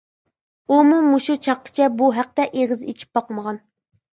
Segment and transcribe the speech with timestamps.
[0.75, 3.63] ئۇمۇ مۇشۇ چاغقىچە بۇ ھەقتە ئېغىز ئېچىپ باقمىغان.